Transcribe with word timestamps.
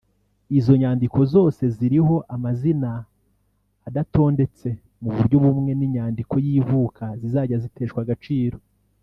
izo 0.57 0.73
nyandiko 0.81 1.19
zose 1.33 1.63
ziriho 1.75 2.15
amazina 2.35 2.91
adatondetse 3.87 4.69
mu 5.01 5.09
buryo 5.15 5.37
bumwe 5.43 5.71
n’inyandiko 5.79 6.33
y’ivuka 6.45 7.05
zizajya 7.19 7.57
ziteshwa 7.65 7.99
agaciro 8.03 8.57